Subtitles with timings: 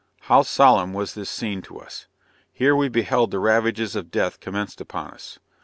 [0.21, 2.07] How solemn was this scene to us!
[2.51, 5.37] Here we beheld the ravages of death commenced upon us.